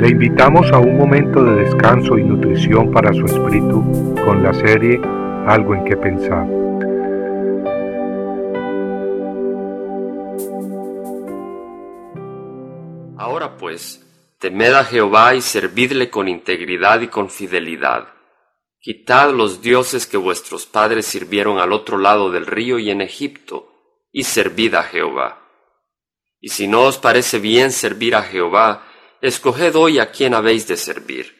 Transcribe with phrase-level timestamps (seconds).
[0.00, 4.98] Le invitamos a un momento de descanso y nutrición para su espíritu con la serie
[5.46, 6.46] Algo en que pensar.
[13.18, 14.02] Ahora pues,
[14.38, 18.08] temed a Jehová y servidle con integridad y con fidelidad.
[18.78, 23.68] Quitad los dioses que vuestros padres sirvieron al otro lado del río y en Egipto,
[24.10, 25.42] y servid a Jehová.
[26.40, 28.86] Y si no os parece bien servir a Jehová,
[29.20, 31.36] escoged hoy a quién habéis de servir,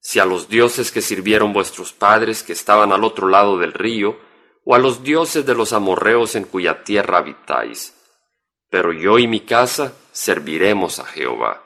[0.00, 4.18] si a los dioses que sirvieron vuestros padres que estaban al otro lado del río,
[4.64, 7.94] o a los dioses de los amorreos en cuya tierra habitáis.
[8.70, 11.64] Pero yo y mi casa serviremos a Jehová.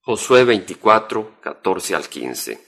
[0.00, 2.66] Josué 24, 14 al 15.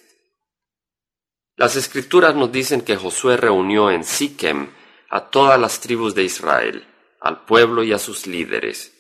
[1.57, 4.71] Las escrituras nos dicen que Josué reunió en Siquem
[5.09, 6.87] a todas las tribus de Israel
[7.21, 8.97] al pueblo y a sus líderes.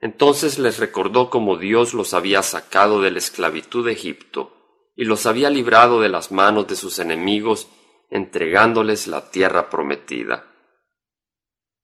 [0.00, 4.52] Entonces les recordó cómo Dios los había sacado de la esclavitud de Egipto
[4.94, 7.68] y los había librado de las manos de sus enemigos,
[8.10, 10.46] entregándoles la tierra prometida.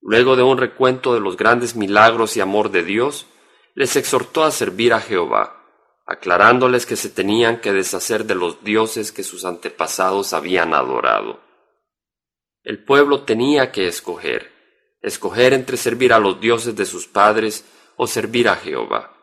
[0.01, 3.27] Luego de un recuento de los grandes milagros y amor de Dios,
[3.75, 5.65] les exhortó a servir a Jehová,
[6.07, 11.41] aclarándoles que se tenían que deshacer de los dioses que sus antepasados habían adorado.
[12.63, 14.53] El pueblo tenía que escoger
[15.03, 17.65] escoger entre servir a los dioses de sus padres
[17.97, 19.17] o servir a Jehová.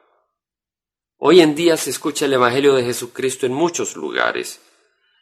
[1.18, 4.62] Hoy en día se escucha el Evangelio de Jesucristo en muchos lugares.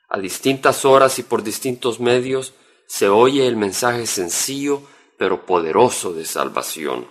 [0.09, 2.53] A distintas horas y por distintos medios
[2.87, 4.83] se oye el mensaje sencillo
[5.17, 7.09] pero poderoso de salvación.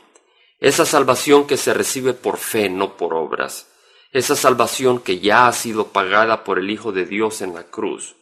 [0.58, 3.66] Esa salvación que se recibe por fe, no por obras.
[4.12, 8.16] Esa salvación que ya ha sido pagada por el Hijo de Dios en la cruz.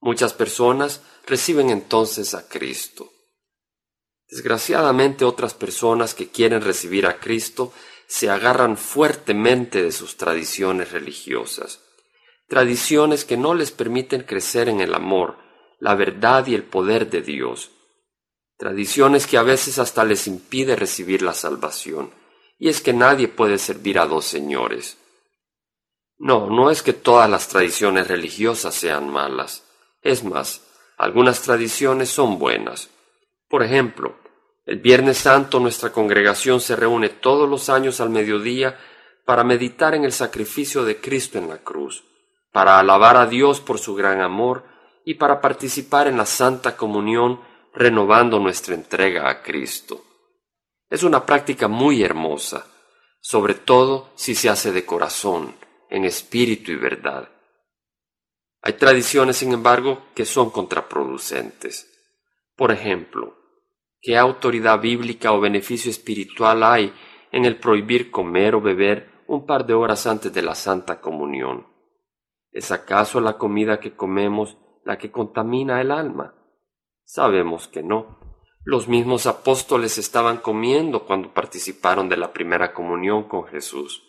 [0.00, 3.10] Muchas personas reciben entonces a Cristo.
[4.42, 7.72] Desgraciadamente otras personas que quieren recibir a Cristo
[8.08, 11.80] se agarran fuertemente de sus tradiciones religiosas,
[12.48, 15.38] tradiciones que no les permiten crecer en el amor,
[15.78, 17.70] la verdad y el poder de Dios,
[18.56, 22.10] tradiciones que a veces hasta les impide recibir la salvación,
[22.58, 24.96] y es que nadie puede servir a dos señores.
[26.18, 29.62] No, no es que todas las tradiciones religiosas sean malas,
[30.02, 30.62] es más,
[30.98, 32.90] algunas tradiciones son buenas.
[33.48, 34.16] Por ejemplo,
[34.64, 38.78] el Viernes Santo nuestra congregación se reúne todos los años al mediodía
[39.24, 42.04] para meditar en el sacrificio de Cristo en la cruz,
[42.52, 44.64] para alabar a Dios por su gran amor
[45.04, 47.40] y para participar en la Santa Comunión
[47.74, 50.04] renovando nuestra entrega a Cristo.
[50.88, 52.66] Es una práctica muy hermosa,
[53.20, 55.56] sobre todo si se hace de corazón,
[55.90, 57.28] en espíritu y verdad.
[58.60, 61.88] Hay tradiciones, sin embargo, que son contraproducentes.
[62.54, 63.41] Por ejemplo,
[64.04, 66.92] ¿Qué autoridad bíblica o beneficio espiritual hay
[67.30, 71.68] en el prohibir comer o beber un par de horas antes de la Santa Comunión?
[72.50, 76.34] ¿Es acaso la comida que comemos la que contamina el alma?
[77.04, 78.18] Sabemos que no.
[78.64, 84.02] Los mismos apóstoles estaban comiendo cuando participaron de la primera comunión con Jesús.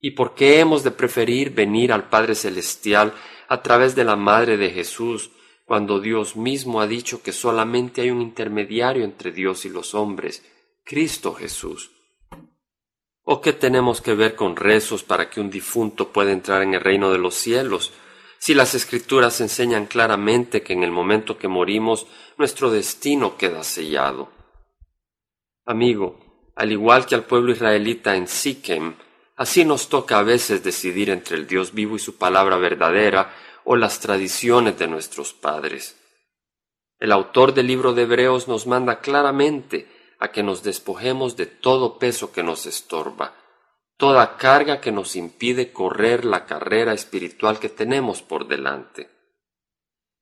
[0.00, 3.14] ¿Y por qué hemos de preferir venir al Padre Celestial
[3.46, 5.30] a través de la Madre de Jesús
[5.64, 10.44] cuando Dios mismo ha dicho que solamente hay un intermediario entre Dios y los hombres,
[10.84, 11.90] Cristo Jesús.
[13.22, 16.80] ¿O qué tenemos que ver con rezos para que un difunto pueda entrar en el
[16.80, 17.92] reino de los cielos,
[18.38, 24.28] si las escrituras enseñan claramente que en el momento que morimos nuestro destino queda sellado?
[25.64, 28.96] Amigo, al igual que al pueblo israelita en Siquem,
[29.36, 33.76] así nos toca a veces decidir entre el Dios vivo y su palabra verdadera, o
[33.76, 35.96] las tradiciones de nuestros padres.
[36.98, 39.88] El autor del libro de Hebreos nos manda claramente
[40.18, 43.34] a que nos despojemos de todo peso que nos estorba,
[43.96, 49.10] toda carga que nos impide correr la carrera espiritual que tenemos por delante.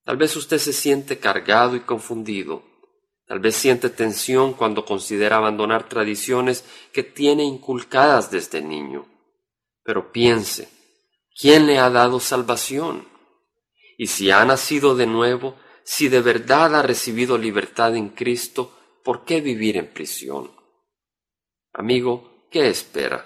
[0.05, 2.65] Tal vez usted se siente cargado y confundido,
[3.27, 9.07] tal vez siente tensión cuando considera abandonar tradiciones que tiene inculcadas desde niño.
[9.85, 10.69] Pero piense,
[11.39, 13.12] ¿quién le ha dado salvación?
[14.03, 15.55] Y si ha nacido de nuevo,
[15.85, 20.51] si de verdad ha recibido libertad en Cristo, ¿por qué vivir en prisión?
[21.73, 23.25] Amigo, ¿qué espera?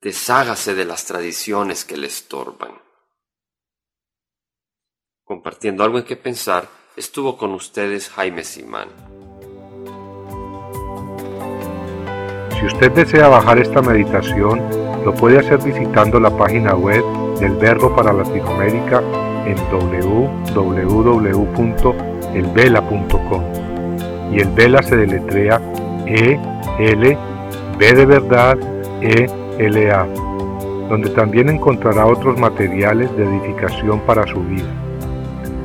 [0.00, 2.72] Deshágase de las tradiciones que le estorban.
[5.22, 8.88] Compartiendo algo en que pensar, estuvo con ustedes Jaime Simán.
[12.58, 14.68] Si usted desea bajar esta meditación,
[15.04, 17.04] lo puede hacer visitando la página web
[17.38, 19.56] del Verbo para Latinoamérica en
[20.54, 23.42] www.elvela.com
[24.32, 25.60] y el Vela se deletrea
[26.06, 26.38] E
[26.78, 27.18] L
[27.78, 28.58] B de verdad
[29.00, 29.26] E
[29.58, 30.06] L A
[30.88, 34.68] donde también encontrará otros materiales de edificación para su vida.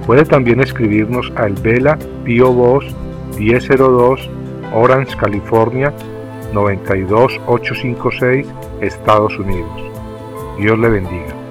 [0.06, 2.94] Puede también escribirnos al Vela Pio Box
[3.38, 4.30] 1002
[4.74, 5.94] Orange, California
[6.54, 8.48] 92856,
[8.82, 9.82] Estados Unidos.
[10.58, 11.43] Dios le bendiga.